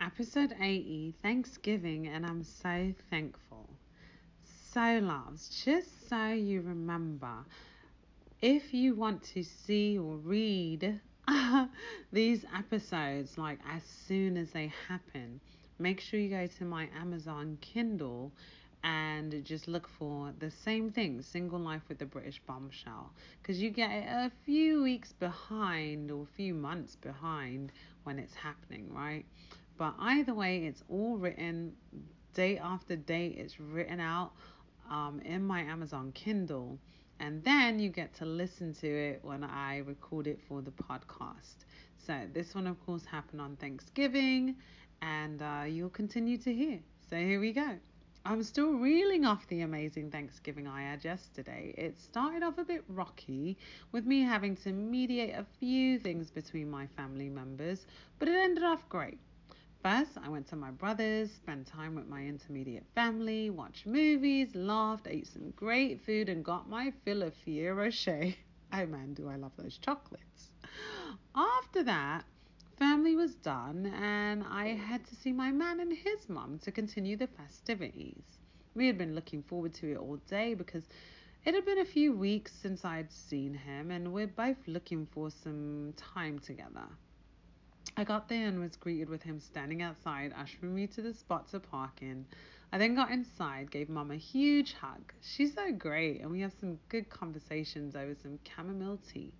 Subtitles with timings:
[0.00, 3.68] episode 80, Thanksgiving, and I'm so thankful.
[4.72, 7.44] So, loves, just so you remember,
[8.40, 11.00] if you want to see or read
[12.12, 15.40] these episodes like as soon as they happen,
[15.78, 18.32] make sure you go to my Amazon Kindle
[18.84, 23.10] and just look for the same thing single life with the british bombshell
[23.42, 27.72] because you get a few weeks behind or a few months behind
[28.04, 29.24] when it's happening right
[29.78, 31.72] but either way it's all written
[32.34, 33.28] day after day.
[33.28, 34.32] It's written out
[34.90, 36.78] um, in my amazon kindle.
[37.20, 41.64] And then you get to listen to it when i record it for the podcast.
[41.96, 44.56] So this one of course happened on thanksgiving
[45.02, 46.78] and uh, you'll continue to hear.
[47.10, 47.78] So here we go.
[48.24, 51.72] I'm still reeling off the amazing Thanksgiving I had yesterday.
[51.78, 53.56] It started off a bit rocky,
[53.90, 57.86] with me having to mediate a few things between my family members,
[58.18, 59.18] but it ended off great.
[59.82, 65.06] First, I went to my brother's, spent time with my intermediate family, watched movies, laughed,
[65.06, 68.34] ate some great food, and got my fill of Ferrero Rocher.
[68.72, 70.50] Oh man, do I love those chocolates.
[71.34, 72.24] After that,
[72.76, 77.16] family was done, and I had to see my man and his mum to continue
[77.16, 78.24] the festivities.
[78.74, 80.88] We had been looking forward to it all day because
[81.44, 85.30] it had been a few weeks since I'd seen him, and we're both looking for
[85.30, 86.88] some time together.
[87.98, 91.48] I got there and was greeted with him standing outside, ushering me to the spot
[91.48, 92.26] to park in.
[92.72, 95.12] I then got inside, gave mum a huge hug.
[95.20, 99.32] She's so great, and we have some good conversations over some chamomile tea.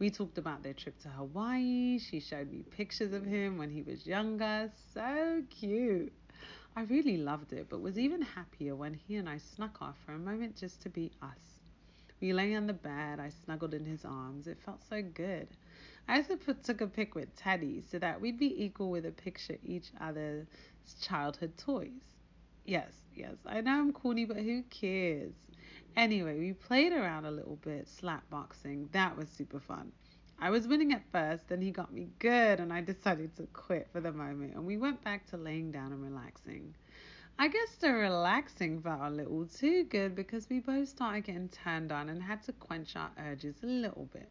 [0.00, 2.00] We talked about their trip to Hawaii.
[2.00, 4.72] She showed me pictures of him when he was younger.
[4.92, 6.12] So cute.
[6.74, 10.14] I really loved it, but was even happier when he and I snuck off for
[10.14, 11.61] a moment just to be us.
[12.22, 13.18] We lay on the bed.
[13.18, 14.46] I snuggled in his arms.
[14.46, 15.48] It felt so good.
[16.06, 19.10] I also put, took a pic with Teddy so that we'd be equal with a
[19.10, 20.46] picture each other's
[21.00, 21.90] childhood toys.
[22.64, 25.32] Yes, yes, I know I'm corny, but who cares?
[25.96, 28.88] Anyway, we played around a little bit, slap boxing.
[28.92, 29.90] That was super fun.
[30.38, 33.88] I was winning at first, then he got me good, and I decided to quit
[33.92, 36.72] for the moment, and we went back to laying down and relaxing.
[37.38, 41.90] I guess the relaxing felt a little too good because we both started getting turned
[41.90, 44.28] on and had to quench our urges a little bit.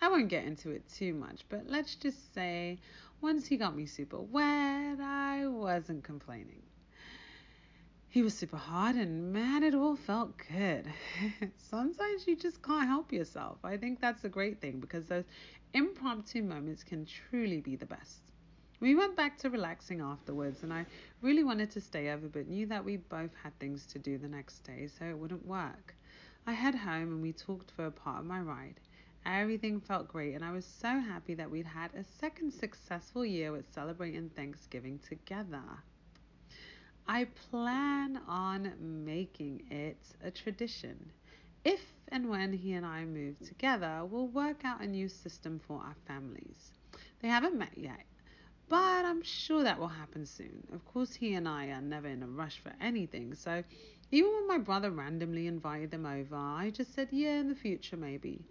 [0.00, 2.78] I won't get into it too much, but let's just say
[3.20, 6.62] once he got me super wet, I wasn't complaining.
[8.08, 10.86] He was super hot, and man, it all felt good.
[11.56, 13.58] Sometimes you just can't help yourself.
[13.64, 15.24] I think that's a great thing because those
[15.74, 18.22] impromptu moments can truly be the best.
[18.78, 20.84] We went back to relaxing afterwards, and I
[21.22, 24.28] really wanted to stay over, but knew that we both had things to do the
[24.28, 25.94] next day, so it wouldn't work.
[26.46, 28.78] I head home and we talked for a part of my ride.
[29.24, 33.50] Everything felt great, and I was so happy that we'd had a second successful year
[33.50, 35.64] with celebrating Thanksgiving together.
[37.08, 38.72] I plan on
[39.06, 41.12] making it a tradition.
[41.64, 45.78] If and when he and I move together, we'll work out a new system for
[45.78, 46.72] our families.
[47.20, 48.04] They haven't met yet,
[48.68, 50.66] but I'm sure that will happen soon.
[50.72, 53.62] Of course, he and I are never in a rush for anything, so
[54.12, 57.96] even when my brother randomly invited them over, I just said, yeah, in the future,
[57.96, 58.44] maybe.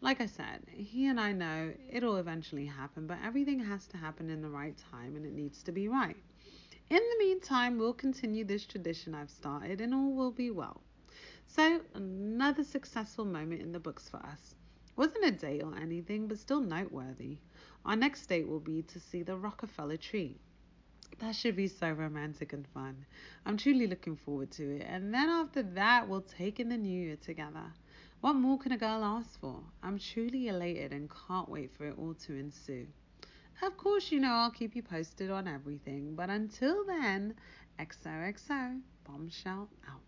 [0.00, 4.30] Like I said, he and I know it'll eventually happen, but everything has to happen
[4.30, 6.16] in the right time and it needs to be right.
[6.90, 10.82] In the meantime, we'll continue this tradition I've started and all will be well.
[11.46, 14.54] So, another successful moment in the books for us.
[14.98, 17.38] Wasn't a date or anything, but still noteworthy.
[17.84, 20.40] Our next date will be to see the Rockefeller tree.
[21.20, 23.06] That should be so romantic and fun.
[23.46, 24.86] I'm truly looking forward to it.
[24.88, 27.72] And then after that, we'll take in the new year together.
[28.22, 29.62] What more can a girl ask for?
[29.84, 32.88] I'm truly elated and can't wait for it all to ensue.
[33.62, 37.34] Of course, you know I'll keep you posted on everything, but until then,
[37.78, 40.07] XOXO, bombshell out.